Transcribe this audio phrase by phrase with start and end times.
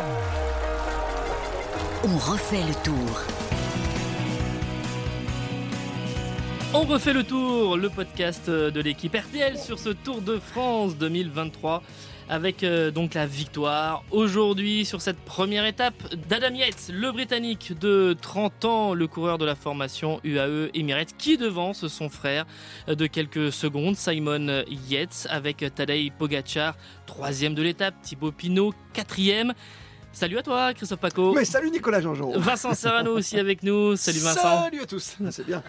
[0.00, 0.04] On
[2.18, 3.20] refait le tour.
[6.72, 11.82] On refait le tour, le podcast de l'équipe RTL sur ce Tour de France 2023
[12.28, 15.94] avec euh, donc la victoire aujourd'hui sur cette première étape
[16.28, 21.38] d'Adam Yates, le Britannique de 30 ans, le coureur de la formation UAE Emirates qui
[21.38, 22.44] devance son frère
[22.86, 26.76] de quelques secondes, Simon Yates, avec Tadej Pogacar,
[27.06, 29.54] troisième de l'étape, Thibaut Pinot, quatrième.
[30.18, 31.32] Salut à toi, Christophe Paco.
[31.32, 32.32] Mais salut Nicolas Jean-Jean.
[32.36, 33.94] Vincent Serrano aussi avec nous.
[33.94, 34.64] Salut Vincent.
[34.64, 35.16] Salut à tous.
[35.24, 35.62] Ah, C'est bien.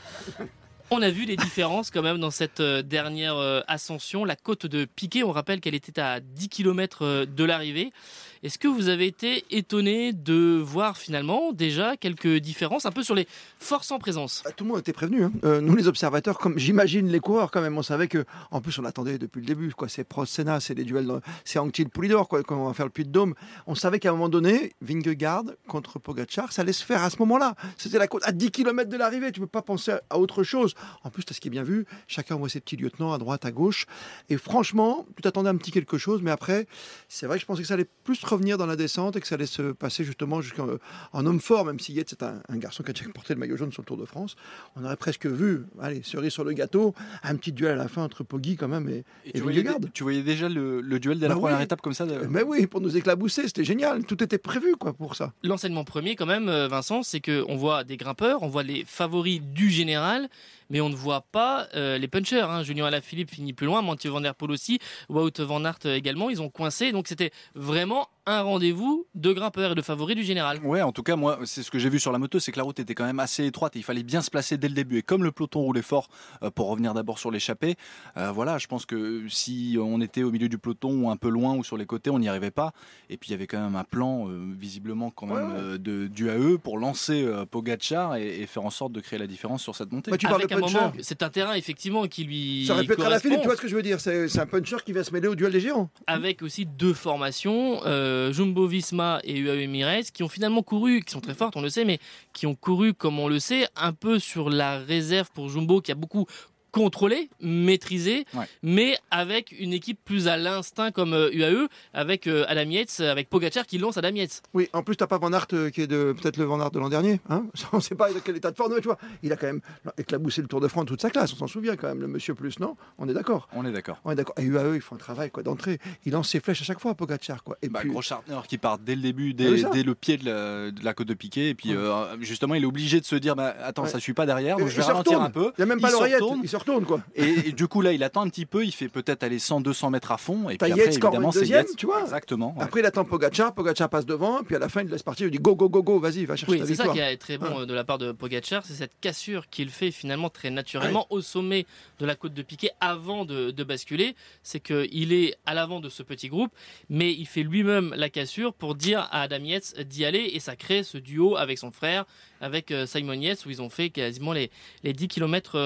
[0.90, 4.26] On a vu les différences quand même dans cette euh, dernière euh, ascension.
[4.26, 7.94] La côte de Piquet, on rappelle qu'elle était à 10 km de l'arrivée.
[8.42, 13.14] Est-ce que vous avez été étonné de voir finalement déjà quelques différences un peu sur
[13.14, 13.28] les
[13.60, 14.44] forces en présence?
[14.46, 15.26] Ah, Tout le monde était prévenu.
[15.26, 15.32] hein.
[15.44, 18.80] Euh, nous, les observateurs, comme j'imagine les coureurs, quand même, on savait que, en plus,
[18.80, 19.72] on attendait depuis le début.
[19.74, 21.12] Quoi, c'est Prost, Senna, c'est les duels,
[21.44, 23.36] c'est Anctil, Poulidor, quand on va faire le puits de Dôme.
[23.68, 27.18] On savait qu'à un moment donné, Vingegaard contre Pogacar, ça allait se faire à ce
[27.20, 27.56] moment-là.
[27.78, 29.34] C'était la côte à 10 km de l'arrivée.
[29.34, 30.76] Tu peux pas penser à autre chose.
[31.04, 31.86] En plus, tu as ce qui est bien vu.
[32.08, 33.86] Chacun voit ses petits lieutenants à droite, à gauche.
[34.30, 36.68] Et franchement, tu t'attendais un petit quelque chose, mais après,
[37.10, 39.28] c'est vrai que je pensais que ça allait plus revenir dans la descente et que
[39.28, 40.68] ça allait se passer justement jusqu'en
[41.14, 43.40] en homme fort, même si Yates c'est un, un garçon qui a déjà porté le
[43.40, 44.36] maillot jaune sur le Tour de France.
[44.76, 48.04] On aurait presque vu, allez, cerise sur le gâteau, un petit duel à la fin
[48.04, 49.80] entre Poggi quand même et, Et et tu, voyais, Vingegaard.
[49.94, 51.64] tu voyais déjà le, le duel dès la Bah première oui.
[51.64, 54.06] étape comme ça de- Mais oui, pour nous éclabousser, c'était génial.
[54.06, 55.34] Tout était prévu quoi pour ça.
[55.44, 59.42] L'enseignement premier quand même, euh, Vincent, c'est qu'on voit des grimpeurs, on voit les favoris
[59.42, 60.30] du général,
[60.70, 62.42] mais on ne voit pas euh, les punchers.
[62.42, 62.64] Hein.
[62.64, 64.80] Julien Alaphilippe finit plus loin, Mathieu Van Der Poel aussi,
[65.10, 66.92] Wout Van Aert également, ils ont coincé.
[66.92, 70.60] Donc c'était vraiment un rendez-vous de grimpeurs et de favoris du général.
[70.64, 72.58] Ouais, en tout cas, moi, c'est ce que j'ai vu sur la moto, c'est que
[72.58, 74.76] la route était quand même assez étroite et il fallait bien se placer dès le
[74.76, 74.98] début.
[75.00, 76.10] Et comme le peloton roulait fort
[76.44, 77.76] euh, pour revenir d'abord sur l'échappée,
[78.18, 81.30] euh, voilà, je pense que si on était au milieu du peloton ou un peu
[81.30, 82.72] loin ou sur les côtés, on n'y arrivait pas.
[83.10, 85.60] Et puis il y avait quand même un plan, euh, visiblement quand même, Ouais, ouais.
[85.60, 89.18] euh, de, du AE pour lancer euh, Pogacar et, et faire en sorte de créer
[89.18, 90.12] la différence sur cette montée.
[90.12, 90.59] Bah, tu parles de.
[90.60, 93.20] Moment, c'est un terrain effectivement qui lui Ça aurait pu être à la.
[93.20, 95.28] Philippe, tu vois ce que je veux dire C'est un puncher qui va se mêler
[95.28, 95.90] au duel des géants.
[96.08, 101.12] avec aussi deux formations, euh, Jumbo Visma et UAE Emirates, qui ont finalement couru, qui
[101.12, 102.00] sont très fortes, on le sait, mais
[102.34, 105.92] qui ont couru, comme on le sait, un peu sur la réserve pour Jumbo, qui
[105.92, 106.26] a beaucoup
[106.72, 108.46] contrôlé, maîtrisé, Ouais.
[108.64, 113.30] mais avec une équipe plus à l'instinct comme euh, UAE, avec euh, Adam Yates, avec
[113.30, 114.42] Pogacar qui lance Adam Yates.
[114.54, 116.72] Oui, en plus, t'as pas Van Aert euh, qui est de peut-être le Van Aert
[116.72, 117.20] de l'an dernier.
[117.30, 118.98] Hein on sait pas dans quel état de forme, mais tu vois.
[119.24, 119.62] Il a quand même
[119.98, 121.34] éclaboussé le Tour de France toute sa classe.
[121.34, 122.76] On s'en souvient quand même, le monsieur plus, non?
[122.98, 123.48] On est d'accord.
[123.56, 124.00] On est d'accord.
[124.06, 124.36] On est d'accord.
[124.40, 125.80] Et UAE, ils font un travail quoi d'entrée.
[126.06, 127.58] Il lance ses flèches à chaque fois, Pogacar quoi.
[127.62, 130.18] Et Bah, puis, gros Chartner qui part dès le début, dès, Ah dès le pied
[130.18, 131.50] de la, de la côte de piqué.
[131.50, 133.90] Et puis euh, justement, il est obligé de se dire bah, Attends, Ouais.
[133.90, 135.52] ça suit pas derrière, donc Et- je il vais ralentir un peu.
[135.58, 136.20] il y a même pas l'oreillette.
[136.60, 136.86] Retourne.
[136.86, 137.02] Quoi.
[137.16, 139.92] Et, et du coup, là, il attend un petit peu, il fait peut-être aller 100-200
[139.92, 140.50] mètres à fond.
[140.50, 142.02] Et puis après, en évidemment, c'est deuxième, tu vois.
[142.02, 142.54] Exactement.
[142.58, 142.64] ouais.
[142.64, 143.54] Après, il attend Pogacar.
[143.54, 144.44] Pogacar passe devant.
[144.44, 145.28] Puis à la fin, il laisse partir.
[145.28, 146.00] Il dit go, go, go, go.
[146.00, 147.98] Vas-y, va chercher Oui, ta c'est ça qui est très bon euh, de la part
[147.98, 151.66] de Pogacar, c'est cette cassure qu'il fait finalement très naturellement au sommet
[152.00, 154.16] de la côte de Piquet avant de, de basculer.
[154.44, 156.52] C'est qu'il est à l'avant de ce petit groupe,
[156.90, 160.56] mais il fait lui-même la cassure pour dire à Adam Yates d'y aller et ça
[160.56, 162.06] crée ce duo avec son frère,
[162.42, 164.52] avec euh, Simon Yates où ils ont fait quasiment les,
[164.84, 165.58] les 10 km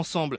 [0.00, 0.38] ensemble.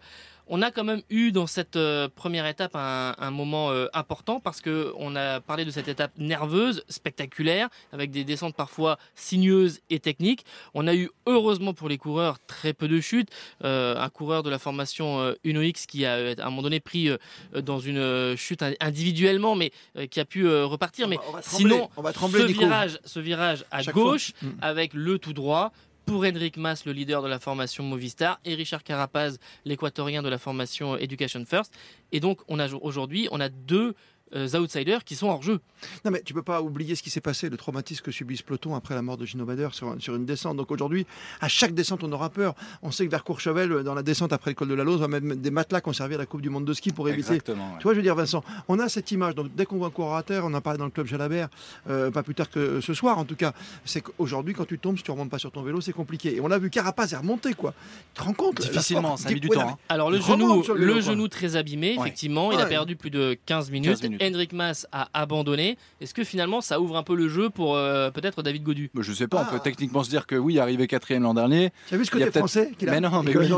[0.54, 4.42] On a quand même eu dans cette euh, première étape un, un moment euh, important
[4.42, 9.80] parce que on a parlé de cette étape nerveuse, spectaculaire, avec des descentes parfois sinueuses
[9.90, 10.44] et techniques.
[10.74, 13.30] On a eu heureusement pour les coureurs très peu de chutes.
[13.64, 16.82] Euh, un coureur de la formation euh, Uno X qui a à un moment donné
[16.82, 17.10] pris
[17.56, 19.72] dans une chute individuellement, mais
[20.10, 21.08] qui a pu repartir.
[21.08, 23.84] Mais On va- on va trembler, sinon, on va trembler, ce virage, ce virage à
[23.84, 24.50] Chaque gauche fois.
[24.50, 24.58] Mm.
[24.62, 25.72] avec le tout droit
[26.12, 30.38] pour Henrik Mas, le leader de la formation Movistar, et Richard Carapaz, l'équatorien de la
[30.38, 31.74] formation Education First.
[32.12, 33.96] Et donc, on a aujourd'hui, on a deux
[34.36, 35.60] outsiders qui sont hors jeu.
[36.06, 38.44] Non, mais tu peux pas oublier ce qui s'est passé, le traumatisme que subit ce
[38.44, 40.58] peloton après la mort de Gino Bader sur, sur une descente.
[40.58, 41.06] Donc aujourd'hui,
[41.42, 42.56] à chaque descente, on aura peur.
[42.82, 45.08] On sait que vers Courchevel, dans la descente après le col de la Lose, on
[45.08, 47.10] va mettre des matelas qui ont servi à la Coupe du Monde de ski pour
[47.10, 47.30] éviter.
[47.36, 47.72] Exactement.
[47.74, 47.78] ouais.
[47.80, 49.36] Tu vois, je veux dire, Vincent, on a cette image.
[49.36, 51.50] Donc, dès qu'on voit un coureur à terre, on en parlait dans le club Jalabert,
[51.90, 53.54] euh, pas plus tard que ce soir, en tout cas,
[53.86, 56.36] c'est qu'aujourd'hui, quand tu tombes, si tu remontes pas sur ton vélo, c'est compliqué.
[56.36, 57.74] Et on a vu Carapaz est remonté, quoi.
[58.14, 58.60] Tu te rends compte?
[58.60, 59.70] La Difficilement, ça a mis du Ouais, temps.
[59.70, 59.78] hein.
[59.90, 62.02] Alors le genou, le vélo, genou très abîmé, Ouais.
[62.08, 63.90] effectivement, il a perdu plus de 15 minutes.
[63.92, 64.21] 15 minutes.
[64.22, 65.78] Henrik Mas a abandonné.
[66.00, 68.90] Est-ce que finalement ça ouvre un peu le jeu pour euh, peut-être David Godu?
[68.98, 69.52] Je sais pas, on Ah.
[69.52, 72.24] peut techniquement se dire que oui, arrivé quatrième l'an dernier, Tu as vu ce Il
[72.24, 73.50] a côté français qu'il a Mais non, mais oui.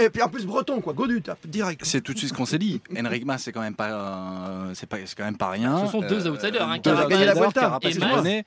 [0.00, 0.92] Et puis en plus, breton, quoi.
[0.92, 1.80] Godu, t'as- direct.
[1.84, 2.80] c'est tout de suite ce qu'on s'est dit.
[2.96, 5.84] Henrik Mas, c'est quand même pas, euh, c'est pas, c'est quand même pas rien.
[5.86, 7.78] Ce sont deux outsiders, hein, deux Carapaz- gagné la Vuelta.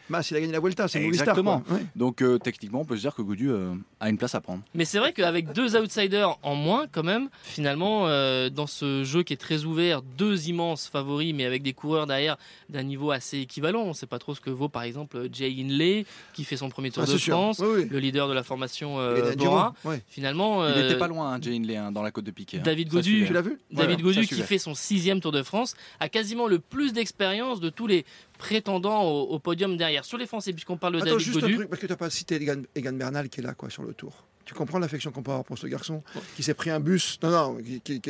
[0.10, 1.28] Mas, il a gagné la Vuelta, c'est Movistar.
[1.30, 1.60] Exactement.
[1.62, 1.76] quoi.
[1.78, 1.84] Ouais.
[1.96, 4.62] Donc euh, techniquement, on peut se dire que Godu euh, a une place à prendre.
[4.74, 9.24] Mais c'est vrai qu'avec deux outsiders en moins, quand même, finalement, euh, dans ce jeu
[9.24, 12.38] qui est très ouvert, deux immenses favoris, mais avec des coureurs derrière
[12.70, 13.82] d'un niveau assez équivalent.
[13.82, 16.70] On ne sait pas trop ce que vaut par exemple Jay Inley qui fait son
[16.70, 17.18] premier Tour Ah, de.
[17.18, 17.88] France, Oui, oui.
[17.92, 19.74] le leader de la formation euh, Bora.
[20.08, 22.60] Finalement, Il euh, était pas loin, hein, Jay Hindley, hein, dans la côte de Piquet.
[22.60, 22.64] hein.
[22.64, 23.28] David Ça Gaudu, suivait.
[23.28, 26.94] Tu l'as vu David qui fait son sixième Tour de France a quasiment le plus
[26.94, 28.06] d'expérience de tous les
[28.38, 30.06] prétendants au, au podium derrière.
[30.06, 31.92] Sur les Français, puisqu'on parle de Attends, David juste un Gaudu, truc, parce que tu
[31.92, 34.26] n'as pas cité Egan, Egan Bernal qui est là quoi, sur le tour.
[34.46, 36.04] Tu comprends l'affection qu'on peut avoir pour ce garçon
[36.36, 38.02] qui s'est pris un bus, non, non, qui,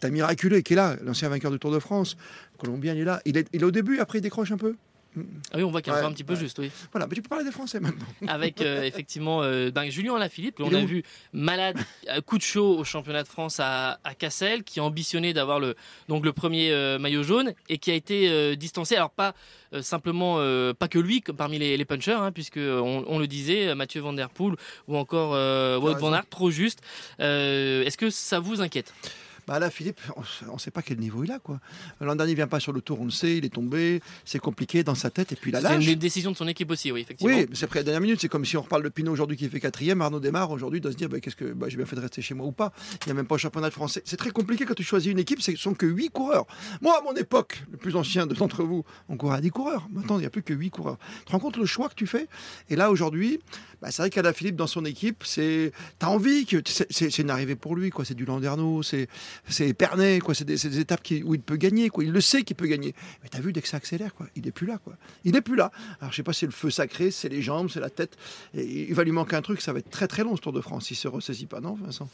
[0.00, 2.16] t'a miraculé, qui est là, l'ancien vainqueur du Tour de France.
[2.58, 3.20] Colombien, il est là.
[3.26, 4.76] Il est au début, après il décroche un peu.
[5.52, 6.38] Ah oui, on voit qu'il est Ouais, un petit peu ouais.
[6.40, 6.70] juste, oui.
[6.92, 8.06] Voilà, mais tu peux parler des Français maintenant.
[8.28, 11.02] Avec euh, effectivement euh, ben, Julien Alaphilippe, on a vu
[11.32, 11.78] malade,
[12.08, 15.74] à coup de chaud au championnat de France à, à Cassel, qui ambitionnait d'avoir le,
[16.08, 18.96] donc le premier euh, maillot jaune et qui a été euh, distancé.
[18.96, 19.34] Alors pas
[19.72, 23.18] euh, simplement, euh, pas que lui, comme parmi les, les punchers, hein, puisque on, on
[23.18, 24.54] le disait, euh, Mathieu Van Der Poel
[24.88, 25.94] ou encore euh, Wout.
[25.98, 26.80] Van Aert, trop juste.
[27.20, 28.92] Euh, Est-ce que ça vous inquiète?
[29.46, 30.00] Bah là, Philippe,
[30.48, 31.38] on ne sait pas quel niveau il a.
[31.38, 31.60] quoi.
[32.00, 34.38] L'an dernier, il vient pas sur le tour, on le sait, il est tombé, c'est
[34.38, 37.02] compliqué dans sa tête, et puis a C'est une décision de son équipe aussi, oui,
[37.02, 37.34] effectivement.
[37.34, 38.20] Oui, mais c'est pris à la dernière minute.
[38.20, 40.00] C'est comme si on reparle de Pinot aujourd'hui qui fait quatrième.
[40.00, 42.22] Arnaud démarre aujourd'hui, doit se dire bah, qu'est-ce que bah, j'ai bien fait de rester
[42.22, 42.72] chez moi ou pas.
[43.02, 44.02] Il n'y a même pas au championnat de français.
[44.04, 45.42] C'est très compliqué quand tu choisis une équipe.
[45.42, 46.46] Ce sont que 8 coureurs.
[46.80, 49.88] Moi, à mon époque, le plus ancien de- d'entre vous, on courait à 10 coureurs.
[49.92, 50.98] Maintenant, il n'y a plus que 8 coureurs.
[51.20, 52.28] Tu te rends compte le choix que tu fais?
[52.70, 53.40] Et là, aujourd'hui,
[53.84, 57.54] bah, c'est vrai qu'Alain Philippe, dans son équipe, c'est t'as envie que c'est- une arrivée
[57.54, 57.90] pour lui.
[57.90, 58.06] quoi.
[58.06, 59.08] C'est du Landerneau, c'est
[59.46, 59.76] c'est
[60.22, 60.34] quoi.
[60.34, 61.90] C'est des, des étapes qui- où il peut gagner.
[61.90, 62.02] Quoi.
[62.04, 62.94] Il le sait qu'il peut gagner.
[63.22, 64.26] Mais t'as vu dès que ça accélère, quoi.
[64.36, 64.94] Il est plus là, quoi.
[65.24, 65.70] Il est plus là.
[66.00, 68.16] Alors je sais pas c'est le feu sacré, c'est les jambes, c'est la tête.
[68.54, 69.60] Et il va lui manquer un truc.
[69.60, 70.86] Ça va être très très long ce Tour de France.
[70.86, 72.08] S'il se ressaisit pas, non, Vincent?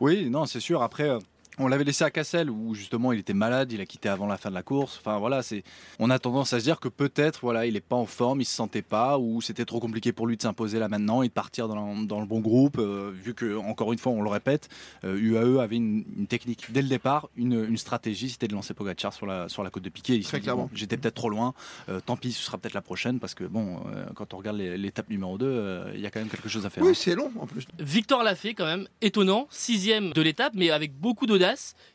[0.00, 0.82] Oui, non, c'est sûr.
[0.82, 1.18] Après, euh,
[1.58, 4.36] on l'avait laissé à Cassel où justement il était malade, il a quitté avant la
[4.36, 4.98] fin de la course.
[5.00, 5.62] Enfin voilà, c'est.
[5.98, 8.44] On a tendance à se dire que peut-être voilà, il est pas en forme, il
[8.44, 11.32] se sentait pas, ou c'était trop compliqué pour lui de s'imposer là maintenant et de
[11.32, 12.78] partir dans, le- dans le bon groupe.
[12.78, 14.68] euh, vu que encore une fois, on le répète,
[15.04, 18.74] euh, UAE avait une, une technique dès le départ, une, une stratégie, c'était de lancer
[18.74, 20.18] Pogacar sur la sur la côte de Piquet.
[20.20, 20.64] Très clairement.
[20.64, 21.54] bon, J'étais peut-être trop loin.
[21.88, 24.56] euh, tant pis, ce sera peut-être la prochaine parce que bon, euh, quand on regarde
[24.58, 26.82] l'étape numéro 2 il y a quand même quelque chose à faire.
[26.82, 26.94] Oui, hein.
[26.96, 27.66] c'est long en plus.
[27.78, 31.43] Victor l'a fait quand même, étonnant, sixième de l'étape, mais avec beaucoup d'audace,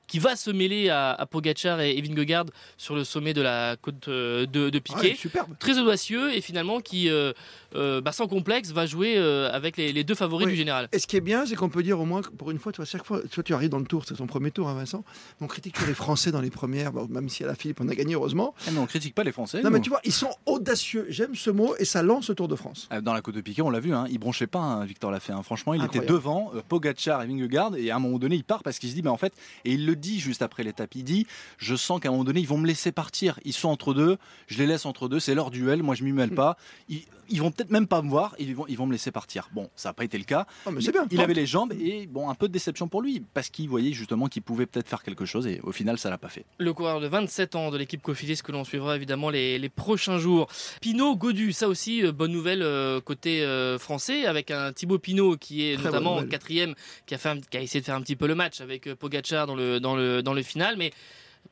[0.08, 2.46] qui va se mêler à, à Pogacar et, Vingegaard
[2.78, 5.10] sur le sommet de la côte euh, de, de Piquet.
[5.12, 5.54] Ouais, superbe.
[5.60, 7.32] Très audacieux et finalement qui, euh,
[7.76, 10.54] euh, bah, sans complexe, va jouer euh, avec les, les deux favoris Oui.
[10.54, 10.90] du général.
[10.94, 12.72] Et ce qui est bien, c'est qu'on peut dire au moins que pour une fois,
[12.72, 14.74] tu vois, chaque fois, toi, tu arrives dans le tour, c'est ton premier tour, hein,
[14.74, 15.04] Vincent.
[15.42, 17.88] On critique toujours les Français dans les premières, bon, même si à la Philippe on
[17.88, 18.56] a gagné heureusement.
[18.66, 19.62] Ah, mais on critique pas les Français.
[19.62, 21.06] Non, mais tu vois, ils sont audacieux.
[21.10, 22.90] J'aime ce mot et ça lance le Tour de France.
[22.92, 25.12] Euh, Dans la côte de Piquet, on l'a vu, hein, il bronchait pas, hein, Victor
[25.12, 25.34] l'a fait.
[25.34, 25.44] hein.
[25.44, 28.64] Franchement, il était devant euh, Pogacar et Vingegaard, et à un moment donné, il part
[28.64, 29.34] parce qu'il se dit, mais en fait,
[29.66, 31.28] et il le dit juste après l'étape, il dit,
[31.58, 33.40] je sens qu'à un moment donné, ils vont me laisser partir.
[33.46, 36.12] Ils sont entre deux, je les laisse entre deux, c'est leur duel, moi je m'y
[36.12, 36.16] Hmm.
[36.16, 36.58] mêle pas.
[36.90, 39.50] Ils, ils vont peut-être même pas me voir, ils vont, ils vont me laisser partir.
[39.54, 40.48] Bon, ça n'a pas été le cas.
[40.66, 41.06] Oh, mais c'est bien.
[41.12, 41.24] Il tente.
[41.24, 44.28] avait les jambes et bon, un peu de déception pour lui, parce qu'il voyait justement
[44.28, 46.46] qu'il pouvait peut-être faire quelque chose, et au final, ça l'a pas fait.
[46.58, 50.18] Le coureur de 27 ans de l'équipe Cofidis que l'on suivra évidemment les, les prochains
[50.18, 50.48] jours.
[50.82, 55.38] Pinot Godu, ça aussi euh, bonne nouvelle euh, côté euh, français avec un Thibaut Pinot
[55.38, 56.74] qui est Très notamment quatrième,
[57.06, 58.88] qui a, fait un- qui a essayé de faire un petit peu le match avec
[58.88, 58.96] euh,
[59.30, 60.92] Pogacar dans le, dans le, dans le final, mais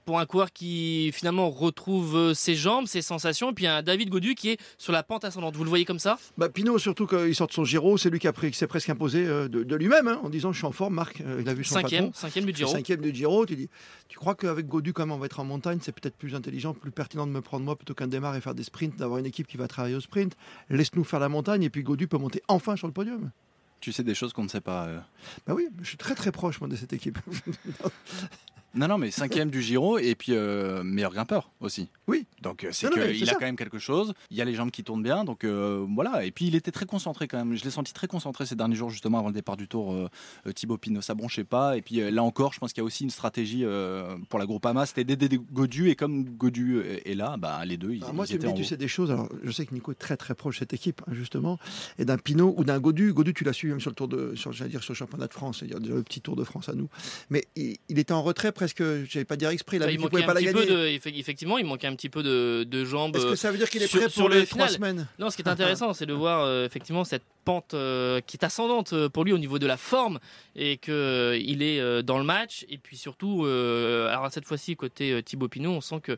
[0.06, 4.10] pour un coureur qui finalement retrouve euh, ses jambes, ses sensations, et puis un David
[4.10, 5.56] Godu qui est sur la pente ascendante.
[5.56, 6.18] Vous le voyez comme ça?
[6.38, 8.90] Bah, Pinot, surtout quand il sort de son Giro, c'est lui qui, qui s'est presque
[8.90, 11.22] imposé euh, de, de lui-même hein, en disant Je suis en forme, Marc.
[11.22, 12.20] Euh, il a vu son Cinquième, patron.
[12.20, 12.72] cinquième du Giro.
[12.72, 13.70] Cinquième du Giro, tu dis,
[14.08, 16.74] tu crois qu'avec Godu, quand même, on va être en montagne, c'est peut-être plus intelligent,
[16.74, 19.26] plus pertinent de me prendre moi plutôt qu'un démarre et faire des sprints, d'avoir une
[19.26, 20.36] équipe qui va travailler au sprint.
[20.70, 23.32] Laisse-nous faire la montagne et puis Godu peut monter enfin sur le podium.
[23.80, 24.86] Tu sais des choses qu'on ne sait pas.
[24.88, 25.00] euh.
[25.46, 27.20] Bah oui, je suis très très proche de cette équipe.
[28.76, 31.88] Non, non, mais cinquième du Giro et puis euh, meilleur grimpeur aussi.
[32.08, 32.26] Oui.
[32.42, 34.14] Donc euh, c'est qu'il a quand même quelque chose.
[34.30, 36.26] Il y a les jambes qui tournent bien, donc euh, voilà.
[36.26, 37.56] Et puis il était très concentré quand même.
[37.56, 40.10] Je l'ai senti très concentré ces derniers jours justement avant le départ du Tour.
[40.54, 41.78] Thibaut Pinot, ça bronchait pas.
[41.78, 43.66] Et puis là encore, je pense qu'il y a aussi une stratégie
[44.30, 48.04] pour la Groupama, c'était d'aider Godu et comme Godu est là, bah, les deux ils,
[48.04, 48.66] Alors moi, ils tu me étaient dis, en tu haut.
[48.66, 49.12] sais des choses.
[49.12, 51.58] Alors, je sais que Nico est très très proche de cette équipe, hein, justement,
[51.98, 53.14] et d'un Pinot ou d'un Godu.
[53.14, 55.34] Godu, tu l'as suivi même sur le tour de, sur, dire sur le championnat de
[55.34, 56.90] France, c'est-à-dire le petit Tour de France à nous.
[57.30, 58.84] Mais il, il était en retrait presque.
[59.06, 59.78] J'avais pas dire exprès.
[59.80, 60.72] Vu il manquait pouvait pas un la petit peu gagner.
[60.72, 63.16] de, effe- effectivement, il manquait un petit peu de, de jambes.
[63.16, 64.68] Est-ce euh, que ça veut dire qu'il est sur- prêt sur pour le les trois
[64.68, 68.20] final semaines Non, ce qui est intéressant, c'est de voir euh, effectivement cette pente euh,
[68.28, 70.20] qui est ascendante euh, pour lui au niveau de la forme
[70.58, 72.66] et que euh, il est dans le match.
[72.68, 76.18] Et puis surtout, alors cette fois-ci côté Thibaut Pinot, on sent que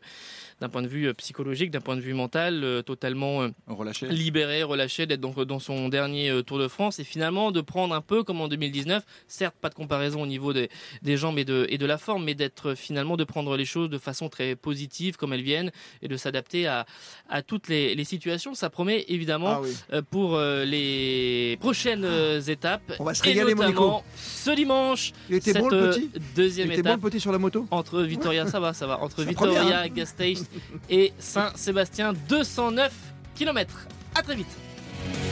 [0.60, 4.08] d'un point de vue psychologique, d'un point de vue mental, totalement relâché.
[4.08, 8.00] libéré, relâché, d'être dans, dans son dernier Tour de France et finalement de prendre un
[8.00, 10.70] peu comme en 2019, certes pas de comparaison au niveau des,
[11.02, 13.90] des jambes et de, et de la forme, mais d'être finalement de prendre les choses
[13.90, 15.70] de façon très positive comme elles viennent
[16.02, 16.86] et de s'adapter à,
[17.28, 18.54] à toutes les, les situations.
[18.54, 20.00] Ça promet évidemment Ah oui.
[20.10, 22.92] pour les, les prochaines euh, étapes.
[22.98, 23.80] On va se et régaler, Monico.
[23.80, 27.02] notamment ce dimanche, Il était cette bon le euh, petit deuxième Il était bon étape
[27.02, 29.88] le petit sur la moto entre Vitoria, ça va, ça va, entre Vitoria, première, hein.
[29.88, 30.48] Gasteiz
[30.88, 32.92] et Saint-Sébastien, 209
[33.34, 33.86] km.
[34.14, 35.29] À très vite.